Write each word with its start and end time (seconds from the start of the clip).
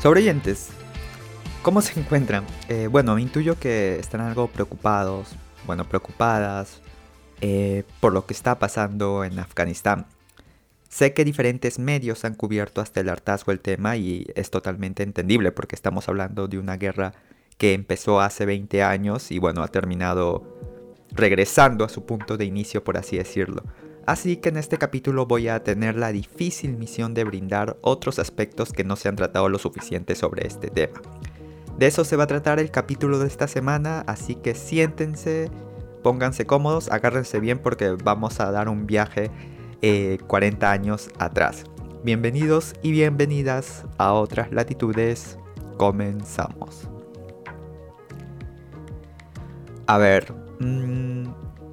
Sobrevivientes, 0.00 0.68
¿cómo 1.62 1.82
se 1.82 1.98
encuentran? 1.98 2.44
Eh, 2.68 2.86
bueno, 2.86 3.18
intuyo 3.18 3.58
que 3.58 3.98
están 3.98 4.20
algo 4.20 4.46
preocupados, 4.46 5.34
bueno, 5.66 5.88
preocupadas 5.88 6.80
eh, 7.40 7.82
por 7.98 8.12
lo 8.12 8.24
que 8.24 8.32
está 8.32 8.60
pasando 8.60 9.24
en 9.24 9.40
Afganistán. 9.40 10.06
Sé 10.88 11.14
que 11.14 11.24
diferentes 11.24 11.80
medios 11.80 12.24
han 12.24 12.34
cubierto 12.34 12.80
hasta 12.80 13.00
el 13.00 13.08
hartazgo 13.08 13.50
el 13.50 13.58
tema 13.58 13.96
y 13.96 14.24
es 14.36 14.50
totalmente 14.50 15.02
entendible 15.02 15.50
porque 15.50 15.74
estamos 15.74 16.08
hablando 16.08 16.46
de 16.46 16.58
una 16.58 16.76
guerra 16.76 17.12
que 17.58 17.74
empezó 17.74 18.20
hace 18.20 18.46
20 18.46 18.84
años 18.84 19.32
y 19.32 19.40
bueno, 19.40 19.64
ha 19.64 19.68
terminado 19.68 20.44
regresando 21.10 21.84
a 21.84 21.88
su 21.88 22.06
punto 22.06 22.36
de 22.36 22.44
inicio, 22.44 22.84
por 22.84 22.98
así 22.98 23.16
decirlo. 23.16 23.64
Así 24.08 24.38
que 24.38 24.48
en 24.48 24.56
este 24.56 24.78
capítulo 24.78 25.26
voy 25.26 25.48
a 25.48 25.62
tener 25.62 25.94
la 25.94 26.12
difícil 26.12 26.78
misión 26.78 27.12
de 27.12 27.24
brindar 27.24 27.76
otros 27.82 28.18
aspectos 28.18 28.72
que 28.72 28.82
no 28.82 28.96
se 28.96 29.10
han 29.10 29.16
tratado 29.16 29.50
lo 29.50 29.58
suficiente 29.58 30.14
sobre 30.14 30.46
este 30.46 30.68
tema. 30.68 31.02
De 31.76 31.88
eso 31.88 32.04
se 32.04 32.16
va 32.16 32.24
a 32.24 32.26
tratar 32.26 32.58
el 32.58 32.70
capítulo 32.70 33.18
de 33.18 33.26
esta 33.26 33.46
semana, 33.46 34.04
así 34.06 34.34
que 34.34 34.54
siéntense, 34.54 35.50
pónganse 36.02 36.46
cómodos, 36.46 36.90
agárrense 36.90 37.38
bien 37.38 37.58
porque 37.58 37.98
vamos 38.02 38.40
a 38.40 38.50
dar 38.50 38.70
un 38.70 38.86
viaje 38.86 39.30
40 40.26 40.66
eh, 40.66 40.70
años 40.70 41.10
atrás. 41.18 41.64
Bienvenidos 42.02 42.76
y 42.80 42.92
bienvenidas 42.92 43.84
a 43.98 44.14
otras 44.14 44.50
latitudes. 44.50 45.38
Comenzamos. 45.76 46.88
A 49.86 49.98
ver, 49.98 50.32
mmm, 50.60 51.24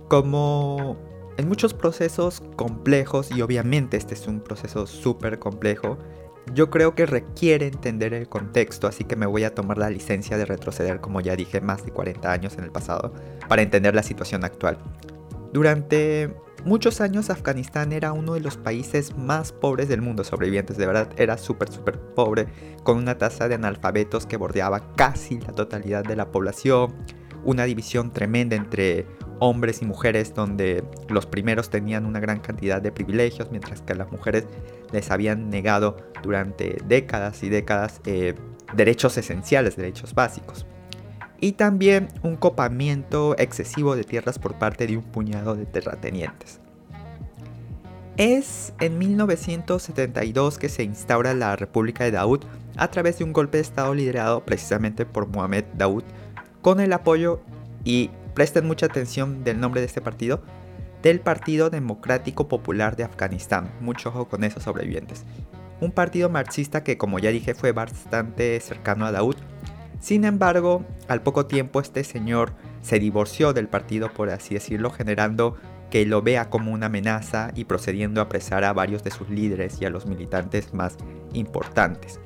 como 0.10 1.15
en 1.38 1.48
muchos 1.48 1.74
procesos 1.74 2.42
complejos, 2.56 3.32
y 3.32 3.42
obviamente 3.42 3.98
este 3.98 4.14
es 4.14 4.28
un 4.28 4.40
proceso 4.40 4.88
súper 4.88 5.40
complejo, 5.40 5.98
yo 6.54 6.70
creo 6.70 6.94
que 6.96 7.06
requiere 7.06 7.68
entender 7.68 8.14
el 8.14 8.30
contexto, 8.30 8.88
así 8.88 9.04
que 9.04 9.16
me 9.16 9.26
voy 9.26 9.44
a 9.44 9.56
tomar 9.56 9.78
la 9.78 9.90
licencia 9.90 10.38
de 10.38 10.46
retroceder, 10.46 11.02
como 11.02 11.20
ya 11.22 11.36
dije, 11.36 11.60
más 11.60 11.84
de 11.84 11.92
40 11.92 12.32
años 12.32 12.58
en 12.58 12.66
el 12.66 12.72
pasado, 12.72 13.14
para 13.48 13.62
entender 13.62 13.96
la 13.96 14.04
situación 14.04 14.44
actual. 14.46 14.78
Durante 15.52 16.36
muchos 16.64 17.02
años 17.02 17.30
Afganistán 17.30 17.92
era 17.94 18.12
uno 18.12 18.34
de 18.34 18.42
los 18.42 18.58
países 18.58 19.18
más 19.18 19.52
pobres 19.52 19.88
del 19.88 20.02
mundo, 20.02 20.24
sobrevivientes, 20.24 20.78
de 20.78 20.86
verdad 20.86 21.10
era 21.18 21.38
súper, 21.38 21.72
súper 21.72 22.00
pobre, 22.00 22.48
con 22.84 22.98
una 22.98 23.18
tasa 23.18 23.48
de 23.48 23.56
analfabetos 23.56 24.26
que 24.26 24.38
bordeaba 24.38 24.94
casi 24.96 25.40
la 25.40 25.54
totalidad 25.54 26.04
de 26.04 26.16
la 26.16 26.32
población, 26.32 26.94
una 27.44 27.64
división 27.66 28.12
tremenda 28.12 28.56
entre 28.56 29.08
hombres 29.40 29.82
y 29.82 29.86
mujeres 29.86 30.34
donde 30.34 30.84
los 31.10 31.26
primeros 31.26 31.70
tenían 31.70 32.06
una 32.06 32.20
gran 32.20 32.40
cantidad 32.40 32.82
de 32.82 32.92
privilegios 32.92 33.50
mientras 33.52 33.82
que 33.82 33.94
a 33.94 33.96
las 33.96 34.12
mujeres 34.12 34.46
les 34.92 35.12
habían 35.12 35.50
negado 35.50 35.98
durante 36.24 36.78
décadas 36.86 37.44
y 37.44 37.50
décadas 37.50 38.02
eh, 38.06 38.36
derechos 38.74 39.18
esenciales, 39.18 39.76
derechos 39.76 40.14
básicos. 40.14 40.66
Y 41.40 41.54
también 41.54 42.08
un 42.24 42.38
copamiento 42.38 43.36
excesivo 43.38 43.96
de 43.96 44.04
tierras 44.04 44.40
por 44.40 44.56
parte 44.56 44.88
de 44.88 44.98
un 44.98 45.04
puñado 45.04 45.56
de 45.56 45.66
terratenientes. 45.66 46.60
Es 48.18 48.74
en 48.80 48.98
1972 48.98 50.58
que 50.58 50.70
se 50.70 50.84
instaura 50.84 51.34
la 51.34 51.58
República 51.58 52.06
de 52.06 52.12
Daud 52.12 52.40
a 52.78 52.88
través 52.90 53.18
de 53.18 53.26
un 53.26 53.34
golpe 53.34 53.58
de 53.58 53.64
Estado 53.64 53.94
liderado 53.94 54.46
precisamente 54.46 55.06
por 55.06 55.28
Mohamed 55.28 55.66
Daoud 55.74 56.04
con 56.62 56.80
el 56.80 56.94
apoyo 56.94 57.42
y 57.84 58.10
presten 58.36 58.68
mucha 58.68 58.86
atención 58.86 59.44
del 59.44 59.60
nombre 59.60 59.82
de 59.82 59.88
este 59.88 60.02
partido, 60.02 60.44
del 61.02 61.22
Partido 61.22 61.70
Democrático 61.70 62.48
Popular 62.48 62.96
de 62.96 63.06
Afganistán. 63.06 63.72
Mucho 63.80 64.10
ojo 64.10 64.28
con 64.28 64.44
esos 64.44 64.64
sobrevivientes. 64.64 65.24
Un 65.80 65.92
partido 65.92 66.30
marxista 66.30 66.84
que 66.84 66.98
como 66.98 67.18
ya 67.18 67.32
dije 67.32 67.56
fue 67.56 67.72
bastante 67.72 68.60
cercano 68.60 69.06
a 69.06 69.12
Daoud. 69.12 69.38
Sin 70.00 70.26
embargo, 70.26 70.86
al 71.08 71.24
poco 71.24 71.46
tiempo 71.48 71.80
este 71.80 72.04
señor 72.04 72.54
se 72.82 73.00
divorció 73.00 73.54
del 73.54 73.68
partido, 73.68 74.12
por 74.14 74.30
así 74.30 74.54
decirlo, 74.54 74.92
generando 74.92 75.56
que 75.90 76.06
lo 76.06 76.22
vea 76.22 76.50
como 76.50 76.72
una 76.72 76.88
amenaza 76.88 77.52
y 77.56 77.64
procediendo 77.66 78.20
a 78.20 78.26
apresar 78.26 78.64
a 78.64 78.74
varios 78.74 79.04
de 79.04 79.12
sus 79.12 79.30
líderes 79.30 79.82
y 79.82 79.86
a 79.86 79.90
los 79.90 80.06
militantes 80.06 80.74
más 80.74 80.98
importantes. 81.34 82.20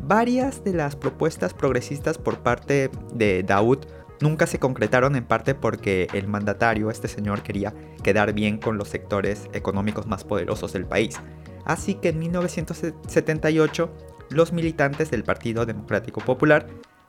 Varias 0.00 0.62
de 0.64 0.74
las 0.74 0.96
propuestas 0.96 1.54
progresistas 1.54 2.18
por 2.18 2.40
parte 2.40 2.90
de 3.14 3.42
Daoud 3.42 3.86
nunca 4.20 4.46
se 4.46 4.58
concretaron 4.58 5.16
en 5.16 5.24
parte 5.24 5.54
porque 5.54 6.08
el 6.12 6.28
mandatario, 6.28 6.90
este 6.90 7.08
señor, 7.08 7.42
quería 7.42 7.74
quedar 8.02 8.32
bien 8.32 8.58
con 8.58 8.78
los 8.78 8.88
sectores 8.88 9.48
económicos 9.52 10.06
más 10.06 10.24
poderosos 10.24 10.72
del 10.72 10.86
país. 10.86 11.20
Así 11.64 11.94
que 11.94 12.10
en 12.10 12.18
1978 12.18 13.90
los 14.30 14.52
militantes 14.52 15.10
del 15.10 15.24
Partido 15.24 15.66
Democrático 15.66 16.20
Popular 16.20 16.66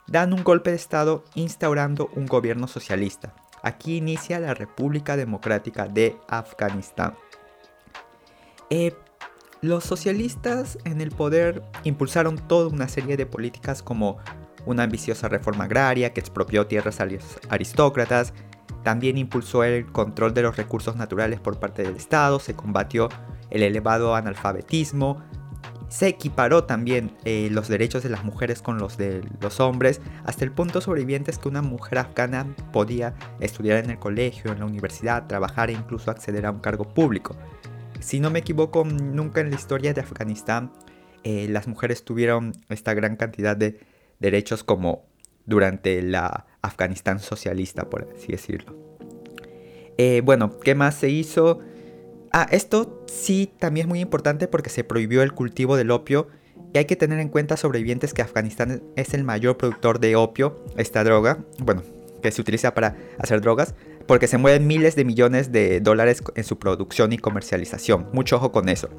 dan 0.07 0.33
un 0.33 0.43
golpe 0.43 0.69
de 0.69 0.75
Estado 0.75 1.23
instaurando 1.35 2.09
un 2.15 2.25
gobierno 2.25 2.67
socialista. 2.67 3.33
Aquí 3.63 3.97
inicia 3.97 4.39
la 4.39 4.53
República 4.53 5.17
Democrática 5.17 5.87
de 5.87 6.17
Afganistán. 6.27 7.15
Eh, 8.69 8.93
los 9.61 9.83
socialistas 9.83 10.77
en 10.85 11.01
el 11.01 11.11
poder 11.11 11.63
impulsaron 11.83 12.37
toda 12.37 12.67
una 12.67 12.87
serie 12.87 13.17
de 13.17 13.25
políticas 13.25 13.81
como 13.81 14.19
una 14.65 14.83
ambiciosa 14.83 15.27
reforma 15.27 15.65
agraria 15.65 16.13
que 16.13 16.19
expropió 16.19 16.67
tierras 16.67 16.99
a 17.01 17.07
aristócratas, 17.49 18.33
también 18.83 19.17
impulsó 19.17 19.63
el 19.63 19.91
control 19.91 20.33
de 20.33 20.43
los 20.43 20.57
recursos 20.57 20.95
naturales 20.95 21.39
por 21.39 21.59
parte 21.59 21.83
del 21.83 21.95
Estado, 21.95 22.39
se 22.39 22.55
combatió 22.55 23.09
el 23.49 23.63
elevado 23.63 24.15
analfabetismo, 24.15 25.23
se 25.87 26.07
equiparó 26.07 26.65
también 26.65 27.15
eh, 27.25 27.49
los 27.51 27.67
derechos 27.67 28.03
de 28.03 28.09
las 28.09 28.23
mujeres 28.23 28.61
con 28.61 28.77
los 28.77 28.97
de 28.97 29.23
los 29.39 29.59
hombres, 29.59 30.01
hasta 30.23 30.43
el 30.43 30.51
punto 30.51 30.81
sobreviviente 30.81 31.31
es 31.31 31.37
que 31.37 31.47
una 31.47 31.61
mujer 31.61 31.99
afgana 31.99 32.55
podía 32.71 33.15
estudiar 33.39 33.83
en 33.83 33.91
el 33.91 33.99
colegio, 33.99 34.51
en 34.51 34.59
la 34.59 34.65
universidad, 34.65 35.27
trabajar 35.27 35.69
e 35.69 35.73
incluso 35.73 36.11
acceder 36.11 36.45
a 36.45 36.51
un 36.51 36.59
cargo 36.59 36.85
público. 36.85 37.35
Si 37.99 38.19
no 38.19 38.29
me 38.29 38.39
equivoco, 38.39 38.83
nunca 38.83 39.41
en 39.41 39.49
la 39.49 39.55
historia 39.55 39.93
de 39.93 40.01
Afganistán 40.01 40.71
eh, 41.23 41.47
las 41.49 41.67
mujeres 41.67 42.03
tuvieron 42.03 42.53
esta 42.69 42.93
gran 42.93 43.15
cantidad 43.15 43.57
de 43.57 43.79
derechos 44.19 44.63
como 44.63 45.05
durante 45.45 46.01
la 46.01 46.45
Afganistán 46.61 47.19
socialista, 47.19 47.89
por 47.89 48.09
así 48.15 48.31
decirlo. 48.31 48.75
Eh, 49.97 50.21
bueno, 50.23 50.59
¿qué 50.59 50.75
más 50.75 50.95
se 50.95 51.09
hizo? 51.09 51.59
Ah, 52.31 52.47
esto 52.51 53.05
sí 53.07 53.49
también 53.59 53.85
es 53.85 53.89
muy 53.89 54.01
importante 54.01 54.47
porque 54.47 54.69
se 54.69 54.83
prohibió 54.83 55.21
el 55.23 55.33
cultivo 55.33 55.77
del 55.77 55.91
opio 55.91 56.27
y 56.73 56.77
hay 56.77 56.85
que 56.85 56.97
tener 56.97 57.19
en 57.19 57.29
cuenta 57.29 57.55
sobrevivientes 57.55 58.13
que 58.13 58.21
Afganistán 58.21 58.83
es 58.97 59.13
el 59.13 59.23
mayor 59.23 59.57
productor 59.57 59.99
de 59.99 60.17
opio, 60.17 60.65
esta 60.75 61.03
droga, 61.05 61.45
bueno, 61.59 61.83
que 62.21 62.31
se 62.31 62.41
utiliza 62.41 62.73
para 62.73 62.97
hacer 63.17 63.39
drogas, 63.39 63.75
porque 64.07 64.27
se 64.27 64.37
mueven 64.37 64.67
miles 64.67 64.95
de 64.95 65.05
millones 65.05 65.51
de 65.51 65.79
dólares 65.79 66.21
en 66.35 66.43
su 66.43 66.59
producción 66.59 67.13
y 67.13 67.17
comercialización. 67.17 68.09
Mucho 68.11 68.35
ojo 68.35 68.51
con 68.51 68.67
eso. 68.67 68.89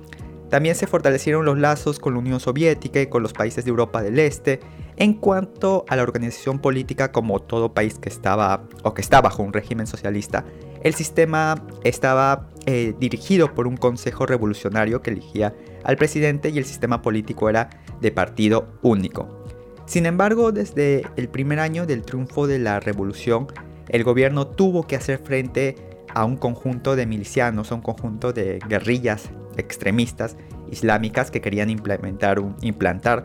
También 0.51 0.77
se 0.77 0.87
fortalecieron 0.87 1.45
los 1.45 1.59
lazos 1.59 1.99
con 1.99 2.15
la 2.15 2.21
Unión 2.21 2.41
Soviética 2.41 3.01
y 3.01 3.09
con 3.09 3.23
los 3.23 3.33
países 3.33 3.65
de 3.65 3.71
Europa 3.71 4.03
del 4.03 4.19
Este 4.19 4.61
en 4.97 5.15
cuanto 5.15 5.84
a 5.89 5.97
la 5.97 6.03
organización 6.03 6.59
política 6.61 7.12
como 7.12 7.41
todo 7.41 7.75
país 7.75 7.99
que 7.99 8.09
estaba 8.09 8.65
o 8.83 8.95
que 8.95 9.03
está 9.03 9.21
bajo 9.21 9.43
un 9.43 9.53
régimen 9.53 9.87
socialista. 9.87 10.45
El 10.83 10.95
sistema 10.95 11.67
estaba 11.84 12.49
eh, 12.67 12.95
dirigido 12.99 13.55
por 13.55 13.67
un 13.67 13.77
consejo 13.77 14.25
revolucionario 14.25 15.03
que 15.03 15.11
elegía 15.11 15.55
al 15.84 15.97
presidente 15.97 16.51
y 16.51 16.59
el 16.59 16.65
sistema 16.65 17.03
político 17.03 17.51
era 17.51 17.71
de 18.01 18.13
partido 18.13 18.78
único. 18.83 19.45
Sin 19.87 20.07
embargo, 20.07 20.53
desde 20.53 21.05
el 21.17 21.28
primer 21.28 21.61
año 21.61 21.87
del 21.87 22.03
triunfo 22.03 22.47
de 22.47 22.59
la 22.59 22.81
revolución, 22.81 23.47
el 23.89 24.03
gobierno 24.04 24.47
tuvo 24.47 24.87
que 24.87 24.97
hacer 24.97 25.19
frente 25.19 25.77
a 26.16 26.24
un 26.24 26.39
conjunto 26.39 26.97
de 26.97 27.04
milicianos, 27.04 27.71
a 27.71 27.74
un 27.74 27.83
conjunto 27.83 28.33
de 28.33 28.59
guerrillas 28.66 29.28
extremistas 29.59 30.39
islámicas 30.72 31.30
que 31.30 31.42
querían 31.42 31.68
implementar 31.68 32.41
un, 32.41 32.57
implantar 32.63 33.24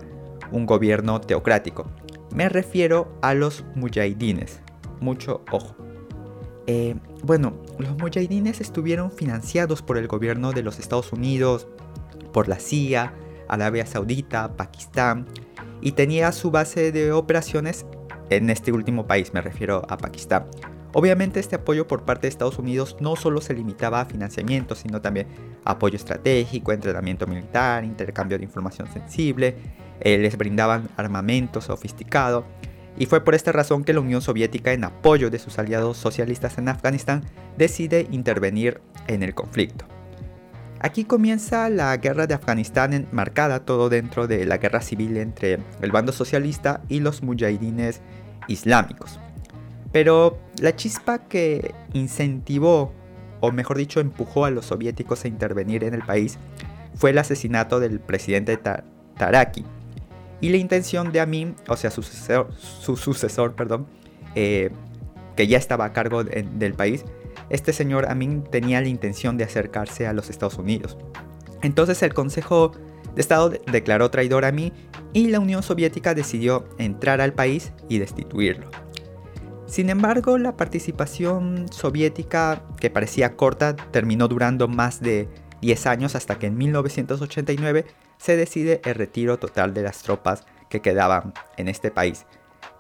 un 0.51 0.65
gobierno 0.65 1.21
teocrático. 1.21 1.89
Me 2.35 2.49
refiero 2.49 3.17
a 3.21 3.33
los 3.33 3.63
mujahidines. 3.75 4.59
Mucho 4.99 5.41
ojo. 5.53 5.73
Eh, 6.67 6.95
bueno, 7.23 7.53
los 7.79 7.97
mujahidines 7.97 8.59
estuvieron 8.59 9.09
financiados 9.09 9.81
por 9.81 9.97
el 9.97 10.09
gobierno 10.09 10.51
de 10.51 10.61
los 10.61 10.77
Estados 10.77 11.13
Unidos, 11.13 11.69
por 12.33 12.49
la 12.49 12.59
CIA, 12.59 13.13
Arabia 13.47 13.85
Saudita, 13.85 14.57
Pakistán, 14.57 15.27
y 15.79 15.93
tenía 15.93 16.33
su 16.33 16.51
base 16.51 16.91
de 16.91 17.13
operaciones 17.13 17.85
en 18.29 18.49
este 18.49 18.73
último 18.73 19.07
país, 19.07 19.33
me 19.33 19.39
refiero 19.39 19.81
a 19.87 19.95
Pakistán. 19.95 20.47
Obviamente 20.93 21.39
este 21.39 21.55
apoyo 21.55 21.87
por 21.87 22.03
parte 22.03 22.23
de 22.23 22.29
Estados 22.29 22.59
Unidos 22.59 22.97
no 22.99 23.15
solo 23.15 23.39
se 23.39 23.53
limitaba 23.53 24.01
a 24.01 24.05
financiamiento, 24.05 24.75
sino 24.75 25.01
también 25.01 25.27
apoyo 25.63 25.95
estratégico, 25.95 26.73
entrenamiento 26.73 27.27
militar, 27.27 27.85
intercambio 27.85 28.37
de 28.37 28.43
información 28.43 28.91
sensible, 28.91 29.55
eh, 30.01 30.17
les 30.17 30.37
brindaban 30.37 30.89
armamento 30.97 31.61
sofisticado, 31.61 32.45
y 32.97 33.05
fue 33.05 33.23
por 33.23 33.35
esta 33.35 33.51
razón 33.51 33.83
que 33.83 33.93
la 33.93 34.01
Unión 34.01 34.21
Soviética, 34.21 34.73
en 34.73 34.83
apoyo 34.83 35.29
de 35.29 35.39
sus 35.39 35.57
aliados 35.59 35.97
socialistas 35.97 36.57
en 36.57 36.67
Afganistán, 36.67 37.23
decide 37.57 38.07
intervenir 38.11 38.81
en 39.07 39.23
el 39.23 39.33
conflicto. 39.33 39.85
Aquí 40.79 41.05
comienza 41.05 41.69
la 41.69 41.95
guerra 41.97 42.27
de 42.27 42.33
Afganistán 42.33 42.93
enmarcada 42.93 43.65
todo 43.65 43.87
dentro 43.87 44.27
de 44.27 44.45
la 44.45 44.57
guerra 44.57 44.81
civil 44.81 45.17
entre 45.17 45.59
el 45.81 45.91
bando 45.91 46.11
socialista 46.11 46.81
y 46.89 46.99
los 46.99 47.21
mujahidines 47.21 48.01
islámicos. 48.47 49.19
Pero 49.91 50.37
la 50.59 50.75
chispa 50.75 51.19
que 51.27 51.73
incentivó, 51.93 52.93
o 53.39 53.51
mejor 53.51 53.77
dicho, 53.77 53.99
empujó 53.99 54.45
a 54.45 54.51
los 54.51 54.65
soviéticos 54.65 55.25
a 55.25 55.27
intervenir 55.27 55.83
en 55.83 55.93
el 55.93 56.03
país 56.03 56.37
fue 56.95 57.09
el 57.09 57.17
asesinato 57.17 57.79
del 57.79 57.99
presidente 57.99 58.57
Taraki. 59.17 59.65
Y 60.39 60.49
la 60.49 60.57
intención 60.57 61.11
de 61.11 61.19
Amin, 61.19 61.55
o 61.67 61.75
sea, 61.77 61.91
su 61.91 62.03
sucesor, 62.97 63.53
perdón, 63.55 63.87
eh, 64.35 64.71
que 65.35 65.47
ya 65.47 65.57
estaba 65.57 65.85
a 65.85 65.93
cargo 65.93 66.23
del 66.23 66.73
país, 66.73 67.05
este 67.49 67.73
señor 67.73 68.09
Amin 68.09 68.43
tenía 68.43 68.81
la 68.81 68.87
intención 68.87 69.37
de 69.37 69.43
acercarse 69.43 70.07
a 70.07 70.13
los 70.13 70.29
Estados 70.29 70.57
Unidos. 70.57 70.97
Entonces 71.61 72.01
el 72.01 72.13
Consejo 72.13 72.71
de 73.13 73.21
Estado 73.21 73.49
declaró 73.71 74.09
traidor 74.09 74.45
a 74.45 74.49
Amin 74.49 74.73
y 75.13 75.27
la 75.27 75.39
Unión 75.39 75.61
Soviética 75.61 76.13
decidió 76.13 76.65
entrar 76.77 77.21
al 77.21 77.33
país 77.33 77.71
y 77.89 77.99
destituirlo. 77.99 78.69
Sin 79.71 79.89
embargo, 79.89 80.37
la 80.37 80.57
participación 80.57 81.67
soviética, 81.71 82.61
que 82.77 82.89
parecía 82.89 83.37
corta, 83.37 83.73
terminó 83.77 84.27
durando 84.27 84.67
más 84.67 84.99
de 84.99 85.29
10 85.61 85.85
años 85.85 86.13
hasta 86.13 86.37
que 86.37 86.47
en 86.47 86.57
1989 86.57 87.85
se 88.17 88.35
decide 88.35 88.81
el 88.83 88.95
retiro 88.95 89.39
total 89.39 89.73
de 89.73 89.83
las 89.83 90.03
tropas 90.03 90.43
que 90.67 90.81
quedaban 90.81 91.33
en 91.55 91.69
este 91.69 91.89
país, 91.89 92.25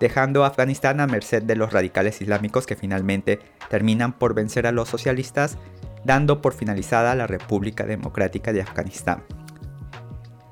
dejando 0.01 0.43
a 0.43 0.47
Afganistán 0.47 0.99
a 0.99 1.07
merced 1.07 1.43
de 1.43 1.55
los 1.55 1.71
radicales 1.71 2.21
islámicos 2.21 2.65
que 2.67 2.75
finalmente 2.75 3.39
terminan 3.69 4.11
por 4.11 4.33
vencer 4.33 4.67
a 4.67 4.73
los 4.73 4.89
socialistas, 4.89 5.57
dando 6.03 6.41
por 6.41 6.51
finalizada 6.53 7.15
la 7.15 7.25
República 7.25 7.85
Democrática 7.85 8.51
de 8.51 8.63
Afganistán. 8.63 9.23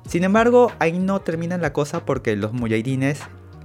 Sin 0.08 0.24
embargo, 0.24 0.72
ahí 0.78 0.98
no 0.98 1.20
termina 1.20 1.58
la 1.58 1.74
cosa 1.74 2.06
porque 2.06 2.34
los 2.34 2.54
mujahidines 2.54 3.20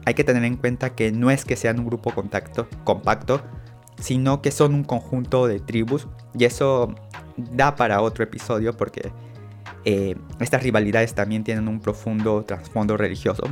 hay 0.05 0.13
que 0.13 0.23
tener 0.23 0.43
en 0.43 0.55
cuenta 0.55 0.95
que 0.95 1.11
no 1.11 1.31
es 1.31 1.45
que 1.45 1.55
sean 1.55 1.79
un 1.79 1.87
grupo 1.87 2.11
contacto, 2.13 2.67
compacto, 2.83 3.41
sino 3.99 4.41
que 4.41 4.51
son 4.51 4.73
un 4.73 4.83
conjunto 4.83 5.47
de 5.47 5.59
tribus 5.59 6.07
y 6.37 6.45
eso 6.45 6.93
da 7.37 7.75
para 7.75 8.01
otro 8.01 8.23
episodio 8.23 8.75
porque 8.75 9.11
eh, 9.83 10.15
estas 10.39 10.63
rivalidades 10.63 11.13
también 11.13 11.43
tienen 11.43 11.67
un 11.67 11.79
profundo 11.79 12.43
trasfondo 12.43 12.97
religioso. 12.97 13.43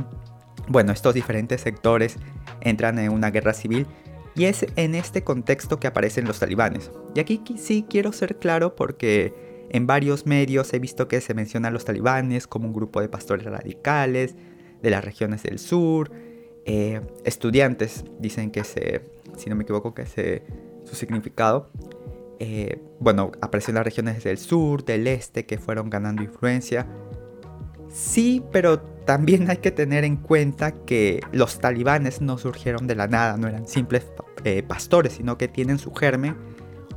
Bueno, 0.68 0.92
estos 0.92 1.14
diferentes 1.14 1.60
sectores 1.60 2.16
entran 2.60 2.98
en 2.98 3.12
una 3.12 3.30
guerra 3.30 3.52
civil 3.52 3.86
y 4.34 4.44
es 4.44 4.66
en 4.76 4.94
este 4.94 5.22
contexto 5.22 5.78
que 5.78 5.86
aparecen 5.86 6.24
los 6.24 6.38
talibanes. 6.38 6.90
Y 7.14 7.20
aquí 7.20 7.42
sí 7.56 7.84
quiero 7.88 8.12
ser 8.12 8.38
claro 8.38 8.74
porque 8.74 9.66
en 9.70 9.86
varios 9.86 10.26
medios 10.26 10.72
he 10.72 10.78
visto 10.78 11.08
que 11.08 11.20
se 11.20 11.34
menciona 11.34 11.68
a 11.68 11.70
los 11.70 11.84
talibanes 11.84 12.46
como 12.46 12.66
un 12.66 12.72
grupo 12.72 13.00
de 13.00 13.08
pastores 13.08 13.44
radicales 13.46 14.34
de 14.82 14.90
las 14.90 15.04
regiones 15.04 15.42
del 15.42 15.58
sur, 15.58 16.10
eh, 16.64 17.00
estudiantes 17.24 18.04
dicen 18.18 18.50
que 18.50 18.64
se, 18.64 19.02
si 19.36 19.50
no 19.50 19.56
me 19.56 19.62
equivoco, 19.64 19.94
que 19.94 20.02
es 20.02 20.42
su 20.84 20.96
significado, 20.96 21.70
eh, 22.38 22.80
bueno, 23.00 23.32
apareció 23.40 23.70
en 23.70 23.76
las 23.76 23.84
regiones 23.84 24.24
del 24.24 24.38
sur, 24.38 24.84
del 24.84 25.06
este, 25.06 25.46
que 25.46 25.58
fueron 25.58 25.90
ganando 25.90 26.22
influencia. 26.22 26.86
Sí, 27.88 28.42
pero 28.50 28.80
también 28.80 29.50
hay 29.50 29.58
que 29.58 29.70
tener 29.70 30.04
en 30.04 30.16
cuenta 30.16 30.72
que 30.72 31.20
los 31.32 31.58
talibanes 31.60 32.20
no 32.20 32.38
surgieron 32.38 32.86
de 32.86 32.96
la 32.96 33.06
nada, 33.06 33.36
no 33.36 33.48
eran 33.48 33.68
simples 33.68 34.06
eh, 34.44 34.62
pastores, 34.62 35.14
sino 35.14 35.38
que 35.38 35.48
tienen 35.48 35.78
su 35.78 35.92
germen 35.94 36.36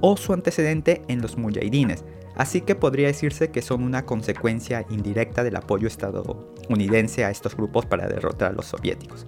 o 0.01 0.17
su 0.17 0.33
antecedente 0.33 1.01
en 1.07 1.21
los 1.21 1.37
mujahidines. 1.37 2.03
Así 2.35 2.61
que 2.61 2.75
podría 2.75 3.07
decirse 3.07 3.49
que 3.49 3.61
son 3.61 3.83
una 3.83 4.05
consecuencia 4.05 4.85
indirecta 4.89 5.43
del 5.43 5.55
apoyo 5.55 5.87
estadounidense 5.87 7.25
a 7.25 7.31
estos 7.31 7.55
grupos 7.55 7.85
para 7.85 8.07
derrotar 8.07 8.51
a 8.51 8.53
los 8.53 8.67
soviéticos. 8.67 9.25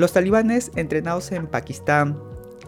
Los 0.00 0.14
talibanes, 0.14 0.70
entrenados 0.76 1.30
en 1.30 1.46
Pakistán 1.46 2.18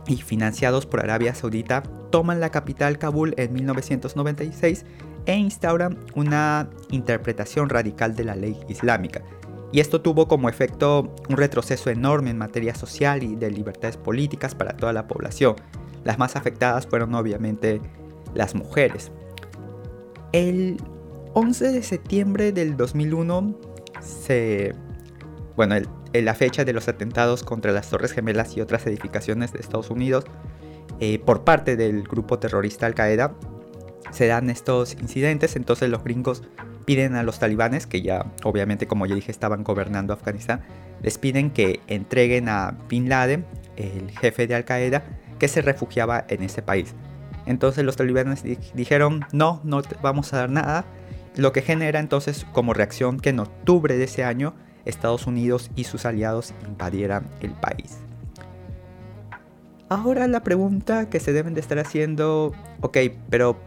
y 0.06 0.19
financiados 0.19 0.84
por 0.84 1.00
Arabia 1.00 1.34
Saudita, 1.34 1.82
toman 2.11 2.40
la 2.40 2.50
capital 2.50 2.99
Kabul 2.99 3.32
en 3.38 3.55
1996 3.55 4.84
e 5.25 5.37
instauran 5.37 5.99
una 6.14 6.69
interpretación 6.90 7.70
radical 7.70 8.14
de 8.17 8.25
la 8.25 8.34
ley 8.34 8.61
islámica. 8.69 9.23
Y 9.73 9.81
esto 9.81 10.02
tuvo 10.02 10.29
como 10.29 10.50
efecto 10.50 11.14
un 11.31 11.38
retroceso 11.38 11.88
enorme 11.88 12.29
en 12.29 12.37
materia 12.37 12.75
social 12.75 13.23
y 13.23 13.34
de 13.34 13.50
libertades 13.50 13.96
políticas 13.96 14.55
para 14.55 14.76
toda 14.76 14.93
la 14.93 15.08
población. 15.08 15.56
Las 16.05 16.19
más 16.19 16.37
afectadas 16.37 16.87
fueron 16.87 17.14
obviamente 17.14 17.81
las 18.34 18.55
mujeres. 18.55 19.11
El 20.32 20.76
11 21.32 21.73
de 21.73 21.82
septiembre 21.82 22.52
del 22.52 22.76
2001 22.76 23.56
se... 24.02 24.75
Bueno, 25.56 25.75
el 25.75 25.88
en 26.12 26.25
la 26.25 26.34
fecha 26.34 26.64
de 26.64 26.72
los 26.72 26.88
atentados 26.88 27.43
contra 27.43 27.72
las 27.72 27.88
Torres 27.88 28.12
Gemelas 28.12 28.56
y 28.56 28.60
otras 28.60 28.87
edificaciones 28.87 29.52
de 29.52 29.60
Estados 29.60 29.90
Unidos 29.90 30.25
eh, 31.00 31.19
por 31.19 31.44
parte 31.44 31.76
del 31.76 32.02
grupo 32.02 32.38
terrorista 32.38 32.87
Al 32.87 32.94
Qaeda, 32.94 33.34
se 34.10 34.26
dan 34.26 34.50
estos 34.50 34.94
incidentes, 34.94 35.56
entonces 35.56 35.88
los 35.88 36.04
gringos 36.04 36.43
piden 36.84 37.14
a 37.14 37.22
los 37.22 37.38
talibanes, 37.38 37.87
que 37.87 38.02
ya 38.02 38.26
obviamente 38.44 38.87
como 38.87 39.06
ya 39.06 39.14
dije 39.14 39.32
estaban 39.32 39.64
gobernando 39.64 40.12
Afganistán, 40.12 40.62
les 41.02 41.16
piden 41.16 41.50
que 41.50 41.81
entreguen 41.87 42.48
a 42.48 42.76
Bin 42.88 43.08
Laden, 43.08 43.46
el 43.76 44.10
jefe 44.19 44.46
de 44.46 44.55
Al 44.55 44.64
Qaeda, 44.64 45.05
que 45.38 45.48
se 45.48 45.62
refugiaba 45.62 46.25
en 46.28 46.43
ese 46.43 46.62
país. 46.62 46.94
Entonces 47.46 47.84
los 47.84 47.96
talibanes 47.96 48.44
dijeron, 48.75 49.25
no, 49.32 49.60
no 49.64 49.82
vamos 50.02 50.32
a 50.34 50.37
dar 50.37 50.50
nada, 50.50 50.84
lo 51.37 51.52
que 51.52 51.62
genera 51.62 51.98
entonces 51.98 52.46
como 52.52 52.75
reacción 52.75 53.19
que 53.19 53.31
en 53.31 53.40
octubre 53.40 53.96
de 53.96 54.05
ese 54.05 54.22
año 54.22 54.55
Estados 54.84 55.26
Unidos 55.26 55.70
y 55.76 55.84
sus 55.84 56.06
aliados 56.06 56.55
invadieran 56.67 57.29
el 57.40 57.52
país. 57.52 57.99
Ahora 59.88 60.26
la 60.26 60.43
pregunta 60.43 61.11
que 61.11 61.20
se 61.20 61.32
deben 61.32 61.55
de 61.55 61.61
estar 61.61 61.79
haciendo, 61.79 62.52
ok, 62.81 62.96
pero 63.29 63.61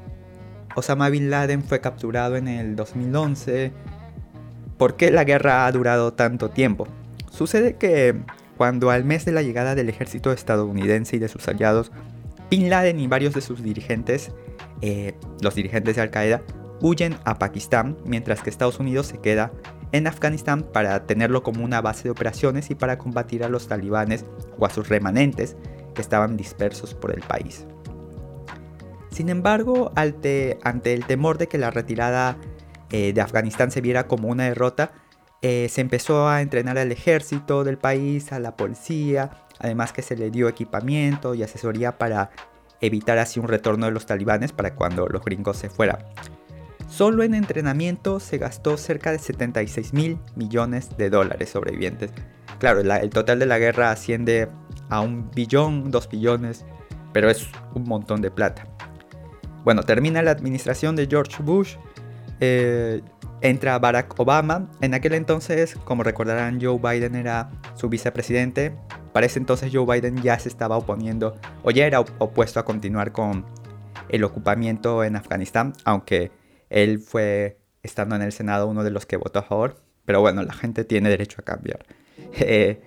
Osama 0.75 1.09
Bin 1.09 1.29
Laden 1.29 1.63
fue 1.63 1.81
capturado 1.81 2.35
en 2.35 2.47
el 2.47 2.75
2011, 2.75 3.71
¿por 4.77 4.95
qué 4.95 5.11
la 5.11 5.23
guerra 5.23 5.65
ha 5.65 5.71
durado 5.71 6.13
tanto 6.13 6.49
tiempo? 6.49 6.87
Sucede 7.29 7.75
que 7.75 8.15
cuando 8.57 8.89
al 8.89 9.05
mes 9.05 9.25
de 9.25 9.33
la 9.33 9.41
llegada 9.41 9.75
del 9.75 9.89
ejército 9.89 10.31
estadounidense 10.31 11.17
y 11.17 11.19
de 11.19 11.27
sus 11.27 11.47
aliados, 11.47 11.91
Bin 12.49 12.69
Laden 12.69 12.99
y 12.99 13.07
varios 13.07 13.33
de 13.33 13.41
sus 13.41 13.63
dirigentes, 13.63 14.31
eh, 14.81 15.13
los 15.41 15.55
dirigentes 15.55 15.95
de 15.95 16.01
Al 16.01 16.09
Qaeda, 16.09 16.41
huyen 16.81 17.17
a 17.25 17.37
Pakistán, 17.37 17.97
mientras 18.05 18.41
que 18.41 18.49
Estados 18.49 18.79
Unidos 18.79 19.07
se 19.07 19.19
queda 19.19 19.51
en 19.95 20.07
Afganistán 20.07 20.63
para 20.63 21.05
tenerlo 21.05 21.43
como 21.43 21.63
una 21.63 21.81
base 21.81 22.03
de 22.03 22.09
operaciones 22.09 22.69
y 22.69 22.75
para 22.75 22.97
combatir 22.97 23.43
a 23.43 23.49
los 23.49 23.67
talibanes 23.67 24.25
o 24.57 24.65
a 24.65 24.69
sus 24.69 24.89
remanentes 24.89 25.55
que 25.93 26.01
estaban 26.01 26.37
dispersos 26.37 26.93
por 26.93 27.13
el 27.13 27.21
país. 27.21 27.65
Sin 29.09 29.29
embargo, 29.29 29.91
ante, 29.95 30.59
el 30.83 31.05
temor 31.05 31.37
de 31.37 31.47
que 31.47 31.57
la 31.57 31.71
retirada 31.71 32.37
eh, 32.91 33.13
de 33.13 33.21
Afganistán 33.21 33.71
se 33.71 33.79
viera 33.79 34.07
como 34.07 34.27
una 34.27 34.43
derrota, 34.43 34.91
eh, 35.41 35.67
se 35.69 35.81
empezó 35.81 36.27
a 36.27 36.41
entrenar 36.41 36.77
al 36.77 36.91
ejército 36.91 37.63
del 37.63 37.77
país, 37.77 38.33
a 38.33 38.39
la 38.39 38.57
policía, 38.57 39.31
además 39.59 39.93
que 39.93 40.01
se 40.01 40.17
le 40.17 40.31
dio 40.31 40.49
equipamiento 40.49 41.33
y 41.33 41.43
asesoría 41.43 41.97
para 41.97 42.31
evitar 42.81 43.17
así 43.17 43.39
un 43.39 43.47
retorno 43.47 43.85
de 43.85 43.93
los 43.93 44.05
talibanes 44.05 44.51
para 44.51 44.75
cuando 44.75 45.07
los 45.07 45.23
gringos 45.23 45.57
se 45.57 45.69
fueran. 45.69 45.99
Solo 46.87 47.23
en 47.23 47.33
entrenamiento 47.33 48.19
se 48.19 48.37
gastó 48.37 48.77
cerca 48.77 49.11
de 49.11 49.19
76 49.19 49.93
mil 49.93 50.19
millones 50.35 50.95
de 50.97 51.09
dólares 51.09 51.49
sobrevivientes. 51.49 52.11
Claro, 52.59 52.79
el 52.79 53.09
total 53.09 53.39
de 53.39 53.45
la 53.45 53.57
guerra 53.57 53.91
asciende 53.91 54.47
a 54.89 55.01
un 55.01 55.29
billón, 55.31 55.91
dos 55.91 56.07
billones, 56.07 56.65
pero 57.11 57.29
es 57.29 57.47
un 57.73 57.83
montón 57.83 58.21
de 58.21 58.31
plata. 58.31 58.67
Bueno, 59.63 59.83
termina 59.83 60.21
la 60.21 60.31
administración 60.31 60.95
de 60.95 61.07
George 61.07 61.41
Bush, 61.41 61.75
eh, 62.39 63.01
entra 63.41 63.79
Barack 63.79 64.17
Obama. 64.19 64.69
En 64.81 64.93
aquel 64.93 65.15
entonces, 65.15 65.75
como 65.83 66.03
recordarán, 66.03 66.59
Joe 66.61 66.77
Biden 66.77 67.15
era 67.15 67.49
su 67.75 67.89
vicepresidente. 67.89 68.75
Para 69.11 69.25
ese 69.25 69.39
entonces 69.39 69.71
Joe 69.73 69.85
Biden 69.85 70.21
ya 70.21 70.37
se 70.37 70.49
estaba 70.49 70.77
oponiendo, 70.77 71.35
o 71.63 71.71
ya 71.71 71.87
era 71.87 71.99
opuesto 71.99 72.59
a 72.59 72.65
continuar 72.65 73.11
con 73.11 73.45
el 74.09 74.23
ocupamiento 74.23 75.03
en 75.03 75.15
Afganistán, 75.15 75.73
aunque 75.83 76.31
él 76.75 76.99
fue, 76.99 77.57
estando 77.83 78.15
en 78.17 78.21
el 78.21 78.33
Senado, 78.33 78.67
uno 78.67 78.83
de 78.83 78.91
los 78.91 79.05
que 79.05 79.15
votó 79.15 79.39
a 79.39 79.43
favor. 79.43 79.77
Pero 80.03 80.19
bueno, 80.21 80.43
la 80.43 80.53
gente 80.53 80.83
tiene 80.83 81.09
derecho 81.09 81.37
a 81.39 81.43
cambiar. 81.43 81.85
Eh, 82.37 82.81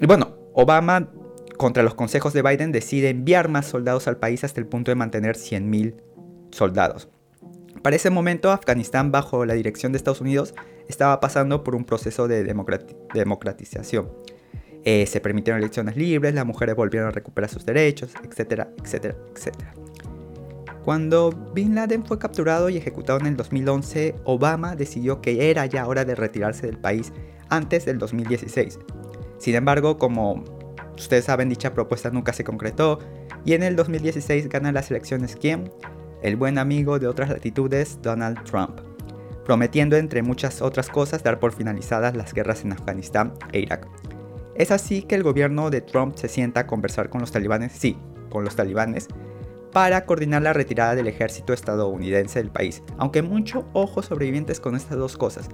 y 0.00 0.06
bueno, 0.06 0.36
Obama, 0.52 1.10
contra 1.56 1.82
los 1.82 1.94
consejos 1.94 2.32
de 2.32 2.42
Biden, 2.42 2.70
decide 2.70 3.08
enviar 3.08 3.48
más 3.48 3.66
soldados 3.66 4.06
al 4.06 4.18
país 4.18 4.44
hasta 4.44 4.60
el 4.60 4.66
punto 4.66 4.90
de 4.90 4.94
mantener 4.94 5.36
100.000 5.36 5.94
soldados. 6.52 7.08
Para 7.82 7.96
ese 7.96 8.10
momento, 8.10 8.52
Afganistán, 8.52 9.10
bajo 9.10 9.44
la 9.46 9.54
dirección 9.54 9.92
de 9.92 9.98
Estados 9.98 10.20
Unidos, 10.20 10.54
estaba 10.88 11.18
pasando 11.20 11.64
por 11.64 11.74
un 11.74 11.84
proceso 11.84 12.28
de 12.28 12.44
democratización. 12.44 14.10
Eh, 14.84 15.06
se 15.06 15.20
permitieron 15.20 15.60
elecciones 15.60 15.96
libres, 15.96 16.34
las 16.34 16.46
mujeres 16.46 16.76
volvieron 16.76 17.08
a 17.08 17.12
recuperar 17.12 17.50
sus 17.50 17.64
derechos, 17.66 18.12
etcétera, 18.22 18.70
etcétera, 18.82 19.16
etcétera. 19.34 19.74
Cuando 20.88 21.32
Bin 21.52 21.74
Laden 21.74 22.02
fue 22.02 22.18
capturado 22.18 22.70
y 22.70 22.78
ejecutado 22.78 23.20
en 23.20 23.26
el 23.26 23.36
2011, 23.36 24.14
Obama 24.24 24.74
decidió 24.74 25.20
que 25.20 25.50
era 25.50 25.66
ya 25.66 25.86
hora 25.86 26.06
de 26.06 26.14
retirarse 26.14 26.66
del 26.66 26.78
país 26.78 27.12
antes 27.50 27.84
del 27.84 27.98
2016. 27.98 28.78
Sin 29.36 29.54
embargo, 29.54 29.98
como 29.98 30.42
ustedes 30.96 31.26
saben, 31.26 31.50
dicha 31.50 31.74
propuesta 31.74 32.08
nunca 32.08 32.32
se 32.32 32.42
concretó 32.42 33.00
y 33.44 33.52
en 33.52 33.64
el 33.64 33.76
2016 33.76 34.48
gana 34.48 34.72
las 34.72 34.90
elecciones 34.90 35.36
quién? 35.36 35.70
El 36.22 36.36
buen 36.36 36.56
amigo 36.56 36.98
de 36.98 37.06
otras 37.06 37.28
latitudes, 37.28 38.00
Donald 38.00 38.42
Trump, 38.44 38.80
prometiendo 39.44 39.98
entre 39.98 40.22
muchas 40.22 40.62
otras 40.62 40.88
cosas 40.88 41.22
dar 41.22 41.38
por 41.38 41.52
finalizadas 41.52 42.16
las 42.16 42.32
guerras 42.32 42.64
en 42.64 42.72
Afganistán 42.72 43.34
e 43.52 43.60
Irak. 43.60 43.86
Es 44.54 44.70
así 44.70 45.02
que 45.02 45.16
el 45.16 45.22
gobierno 45.22 45.68
de 45.68 45.82
Trump 45.82 46.16
se 46.16 46.28
sienta 46.28 46.60
a 46.60 46.66
conversar 46.66 47.10
con 47.10 47.20
los 47.20 47.30
talibanes, 47.30 47.72
sí, 47.72 47.98
con 48.30 48.42
los 48.42 48.56
talibanes, 48.56 49.08
para 49.72 50.06
coordinar 50.06 50.42
la 50.42 50.52
retirada 50.52 50.94
del 50.94 51.08
ejército 51.08 51.52
estadounidense 51.52 52.38
del 52.38 52.50
país, 52.50 52.82
aunque 52.96 53.22
mucho 53.22 53.66
ojo 53.72 54.02
sobrevivientes 54.02 54.60
con 54.60 54.74
estas 54.76 54.96
dos 54.96 55.16
cosas. 55.16 55.48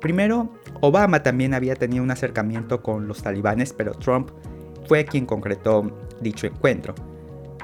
Primero, 0.00 0.52
Obama 0.80 1.22
también 1.22 1.54
había 1.54 1.74
tenido 1.74 2.02
un 2.04 2.10
acercamiento 2.10 2.82
con 2.82 3.08
los 3.08 3.22
talibanes, 3.22 3.72
pero 3.72 3.92
Trump 3.92 4.30
fue 4.86 5.04
quien 5.04 5.26
concretó 5.26 5.90
dicho 6.20 6.46
encuentro. 6.46 6.94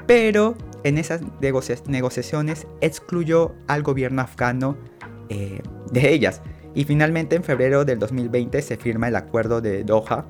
Pero 0.07 0.57
en 0.83 0.99
esas 0.99 1.21
negociaciones 1.41 2.67
excluyó 2.81 3.55
al 3.69 3.83
gobierno 3.83 4.23
afgano 4.23 4.77
eh, 5.29 5.61
de 5.93 6.13
ellas. 6.13 6.43
Y 6.75 6.85
finalmente 6.85 7.37
en 7.37 7.45
febrero 7.45 7.85
del 7.85 7.99
2020 7.99 8.61
se 8.63 8.77
firma 8.77 9.09
el 9.09 9.17
acuerdo 9.17 9.61
de 9.61 9.85
Doha, 9.85 10.27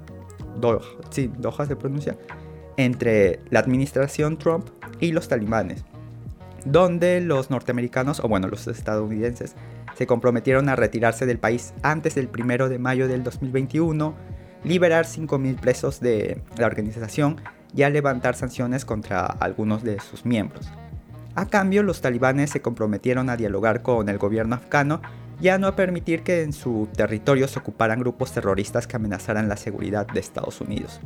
Doha, 0.61 0.81
sí, 1.11 1.31
Doha 1.38 1.67
se 1.67 1.76
pronuncia, 1.76 2.17
entre 2.76 3.41
la 3.50 3.61
administración 3.61 4.38
Trump 4.38 4.69
y 5.00 5.12
los 5.12 5.29
talibanes, 5.29 5.85
donde 6.64 7.21
los 7.21 7.50
norteamericanos, 7.50 8.21
o 8.21 8.29
bueno, 8.29 8.49
los 8.49 8.67
estadounidenses, 8.67 9.55
se 9.95 10.07
comprometieron 10.07 10.69
a 10.69 10.76
retirarse 10.76 11.26
del 11.26 11.38
país 11.38 11.75
antes 11.83 12.14
del 12.14 12.29
1 12.29 12.69
de 12.69 12.79
mayo 12.79 13.09
del 13.09 13.23
2021, 13.23 14.14
liberar 14.64 15.05
5.000 15.05 15.59
presos 15.61 16.00
de 16.00 16.41
la 16.57 16.67
organización 16.67 17.41
y 17.75 17.83
a 17.83 17.91
levantar 17.91 18.35
sanciones 18.35 18.85
contra 18.85 19.26
algunos 19.26 19.83
de 19.83 20.00
sus 20.00 20.25
miembros. 20.25 20.71
A 21.35 21.47
cambio, 21.47 21.83
los 21.83 22.00
talibanes 22.00 22.50
se 22.50 22.61
comprometieron 22.61 23.31
a 23.31 23.37
dialogar 23.37 23.83
con 23.83 24.09
el 24.09 24.19
gobierno 24.19 24.55
afgano 24.55 25.00
y 25.41 25.49
a 25.49 25.59
no 25.59 25.75
permitir 25.75 26.23
que 26.23 26.43
en 26.43 26.52
su 26.52 26.88
territorio 26.95 27.49
se 27.49 27.59
ocuparan 27.59 28.00
grupos 28.00 28.33
terroristas 28.33 28.87
que 28.87 28.97
amenazaran 28.97 29.49
la 29.49 29.57
seguridad 29.57 30.07
de 30.07 30.21
Estados 30.21 30.61
Unidos. 30.61 31.00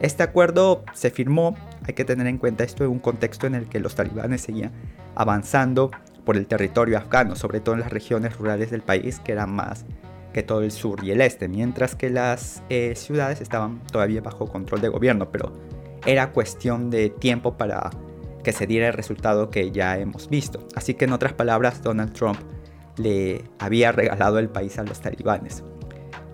Este 0.00 0.22
acuerdo 0.22 0.84
se 0.94 1.10
firmó, 1.10 1.56
hay 1.84 1.94
que 1.94 2.04
tener 2.04 2.26
en 2.26 2.38
cuenta 2.38 2.64
esto 2.64 2.84
en 2.84 2.90
un 2.90 2.98
contexto 3.00 3.46
en 3.46 3.54
el 3.54 3.68
que 3.68 3.80
los 3.80 3.94
talibanes 3.94 4.42
seguían 4.42 4.72
avanzando 5.16 5.90
por 6.24 6.36
el 6.36 6.46
territorio 6.46 6.98
afgano, 6.98 7.34
sobre 7.34 7.60
todo 7.60 7.74
en 7.74 7.80
las 7.80 7.90
regiones 7.90 8.36
rurales 8.36 8.70
del 8.70 8.82
país, 8.82 9.18
que 9.18 9.32
eran 9.32 9.50
más 9.50 9.84
que 10.32 10.42
todo 10.42 10.62
el 10.62 10.70
sur 10.70 11.02
y 11.02 11.10
el 11.10 11.20
este, 11.20 11.48
mientras 11.48 11.96
que 11.96 12.10
las 12.10 12.62
eh, 12.68 12.94
ciudades 12.94 13.40
estaban 13.40 13.82
todavía 13.90 14.20
bajo 14.20 14.46
control 14.46 14.80
de 14.80 14.88
gobierno, 14.88 15.30
pero 15.32 15.52
era 16.06 16.32
cuestión 16.32 16.90
de 16.90 17.10
tiempo 17.10 17.56
para 17.56 17.90
que 18.44 18.52
se 18.52 18.66
diera 18.66 18.88
el 18.88 18.92
resultado 18.92 19.50
que 19.50 19.70
ya 19.72 19.98
hemos 19.98 20.28
visto. 20.28 20.66
Así 20.76 20.94
que 20.94 21.06
en 21.06 21.12
otras 21.12 21.32
palabras, 21.32 21.82
Donald 21.82 22.12
Trump 22.12 22.38
le 22.96 23.44
había 23.58 23.90
regalado 23.92 24.38
el 24.38 24.48
país 24.48 24.78
a 24.78 24.84
los 24.84 25.00
talibanes. 25.00 25.64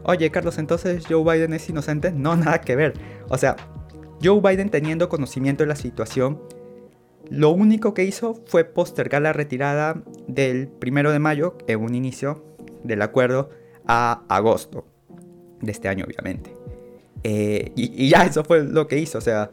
Oye, 0.05 0.31
Carlos, 0.31 0.59
entonces 0.59 1.05
Joe 1.09 1.25
Biden 1.25 1.53
es 1.55 1.69
inocente? 1.69 2.13
No, 2.13 2.37
nada 2.37 2.61
que 2.61 2.77
ver. 2.77 2.95
O 3.29 3.39
sea, 3.39 3.57
Joe 4.23 4.41
Biden 4.41 4.71
teniendo 4.71 5.09
conocimiento 5.09 5.65
de 5.65 5.69
la 5.69 5.77
situación, 5.77 6.41
lo 7.31 7.51
único 7.51 7.95
que 7.95 8.05
hizo 8.05 8.43
fue 8.47 8.65
postergar 8.65 9.23
la 9.23 9.33
retirada 9.33 10.03
del 10.29 10.69
primero 10.69 11.11
de 11.11 11.19
mayo, 11.19 11.57
en 11.67 11.81
un 11.81 11.95
inicio 11.95 12.45
del 12.83 13.03
acuerdo, 13.03 13.51
a 13.87 14.25
agosto 14.29 14.87
de 15.61 15.73
este 15.73 15.89
año, 15.89 16.05
obviamente. 16.07 16.55
Eh, 17.23 17.73
y, 17.75 18.09
ya 18.09 18.25
eso 18.25 18.45
fue 18.45 18.63
lo 18.63 18.87
que 18.87 18.99
hizo. 18.99 19.19
O 19.19 19.23
sea, 19.23 19.51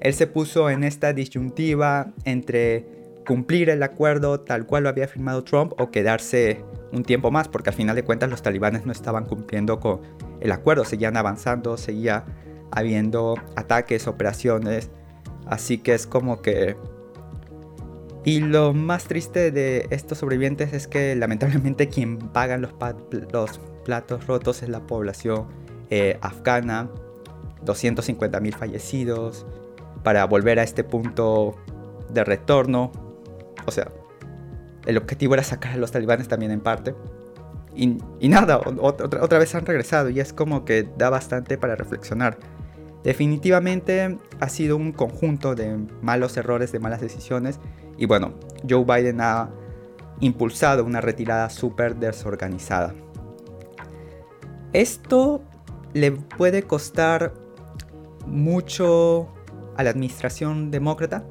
él 0.00 0.14
se 0.14 0.26
puso 0.26 0.70
en 0.70 0.82
esta 0.82 1.12
disyuntiva 1.12 2.12
entre 2.24 2.86
cumplir 3.26 3.68
el 3.68 3.82
acuerdo 3.82 4.40
tal 4.40 4.66
cual 4.66 4.84
lo 4.84 4.88
había 4.88 5.06
firmado 5.06 5.44
Trump 5.44 5.74
o 5.78 5.90
quedarse 5.90 6.64
un 6.92 7.04
tiempo 7.04 7.30
más, 7.30 7.48
porque 7.48 7.70
al 7.70 7.76
final 7.76 7.96
de 7.96 8.04
cuentas 8.04 8.30
los 8.30 8.42
talibanes 8.42 8.86
no 8.86 8.92
estaban 8.92 9.24
cumpliendo 9.24 9.80
con 9.80 10.00
el 10.40 10.52
acuerdo, 10.52 10.84
seguían 10.84 11.16
avanzando, 11.16 11.76
seguía 11.76 12.24
habiendo 12.70 13.34
ataques, 13.56 14.06
operaciones, 14.06 14.90
así 15.46 15.78
que 15.78 15.94
es 15.94 16.06
como 16.06 16.42
que... 16.42 16.76
Y 18.22 18.40
lo 18.40 18.74
más 18.74 19.04
triste 19.04 19.50
de 19.50 19.86
estos 19.90 20.18
sobrevivientes 20.18 20.74
es 20.74 20.86
que 20.86 21.16
lamentablemente 21.16 21.88
quien 21.88 22.18
paga 22.18 22.58
los, 22.58 22.74
los 23.32 23.60
platos 23.84 24.26
rotos 24.26 24.62
es 24.62 24.68
la 24.68 24.80
población 24.86 25.46
eh, 25.88 26.18
afgana, 26.20 26.90
250.000 27.64 28.54
fallecidos, 28.54 29.46
para 30.02 30.24
volver 30.26 30.58
a 30.58 30.62
este 30.62 30.84
punto 30.84 31.56
de 32.10 32.24
retorno. 32.24 32.92
O 33.66 33.70
sea, 33.70 33.90
el 34.86 34.96
objetivo 34.96 35.34
era 35.34 35.42
sacar 35.42 35.72
a 35.72 35.76
los 35.76 35.90
talibanes 35.90 36.28
también 36.28 36.52
en 36.52 36.60
parte. 36.60 36.94
Y, 37.74 38.28
nada, 38.28 38.60
otra, 38.80 39.22
otra 39.22 39.38
vez 39.38 39.54
han 39.54 39.64
regresado 39.64 40.10
y 40.10 40.20
es 40.20 40.32
como 40.32 40.64
que 40.64 40.88
da 40.98 41.08
bastante 41.08 41.56
para 41.56 41.76
reflexionar. 41.76 42.36
Definitivamente 43.04 44.18
ha 44.40 44.48
sido 44.48 44.76
un 44.76 44.92
conjunto 44.92 45.54
de 45.54 45.78
malos 46.02 46.36
errores, 46.36 46.72
de 46.72 46.78
malas 46.78 47.00
decisiones. 47.00 47.58
Y 47.96 48.06
bueno, 48.06 48.34
Joe 48.68 48.84
Biden 48.84 49.20
ha 49.20 49.48
impulsado 50.20 50.84
una 50.84 51.00
retirada 51.00 51.48
súper 51.48 51.96
desorganizada. 51.96 52.94
Esto 54.72 55.42
le 55.94 56.12
puede 56.12 56.62
costar 56.62 57.32
mucho 58.26 59.28
a 59.76 59.82
la 59.82 59.90
administración 59.90 60.70
demócrata. 60.70 61.24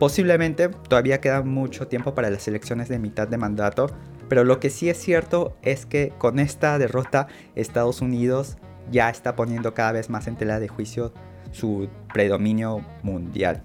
Posiblemente 0.00 0.70
todavía 0.70 1.20
queda 1.20 1.42
mucho 1.42 1.86
tiempo 1.86 2.14
para 2.14 2.30
las 2.30 2.48
elecciones 2.48 2.88
de 2.88 2.98
mitad 2.98 3.28
de 3.28 3.36
mandato, 3.36 3.94
pero 4.30 4.44
lo 4.44 4.58
que 4.58 4.70
sí 4.70 4.88
es 4.88 4.96
cierto 4.96 5.58
es 5.60 5.84
que 5.84 6.14
con 6.16 6.38
esta 6.38 6.78
derrota 6.78 7.28
Estados 7.54 8.00
Unidos 8.00 8.56
ya 8.90 9.10
está 9.10 9.36
poniendo 9.36 9.74
cada 9.74 9.92
vez 9.92 10.08
más 10.08 10.26
en 10.26 10.36
tela 10.36 10.58
de 10.58 10.68
juicio 10.68 11.12
su 11.52 11.90
predominio 12.14 12.82
mundial. 13.02 13.62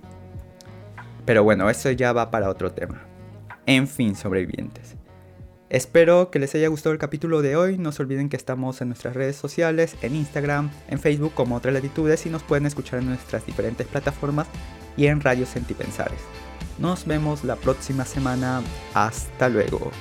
Pero 1.23 1.45
bueno, 1.45 1.69
eso 1.69 1.89
ya 1.91 2.11
va 2.11 2.31
para 2.31 2.49
otro 2.49 2.73
tema. 2.73 3.05
En 3.65 3.87
fin, 3.87 4.13
sobrevivientes. 4.13 4.97
Espero 5.69 6.31
que 6.31 6.39
les 6.39 6.53
haya 6.53 6.67
gustado 6.67 6.91
el 6.91 6.99
capítulo 6.99 7.43
de 7.43 7.55
hoy. 7.55 7.77
No 7.77 7.93
se 7.93 8.03
olviden 8.03 8.27
que 8.27 8.35
estamos 8.35 8.81
en 8.81 8.89
nuestras 8.89 9.15
redes 9.15 9.37
sociales, 9.37 9.95
en 10.01 10.15
Instagram, 10.17 10.69
en 10.89 10.99
Facebook 10.99 11.33
como 11.33 11.55
Otras 11.55 11.73
Latitudes 11.73 12.25
y 12.25 12.29
nos 12.29 12.43
pueden 12.43 12.65
escuchar 12.65 12.99
en 12.99 13.05
nuestras 13.05 13.45
diferentes 13.45 13.87
plataformas 13.87 14.47
y 14.97 15.07
en 15.07 15.21
Radio 15.21 15.45
Sentipensares. 15.45 16.19
Nos 16.77 17.05
vemos 17.05 17.43
la 17.43 17.55
próxima 17.55 18.05
semana. 18.05 18.61
Hasta 18.93 19.49
luego. 19.49 19.91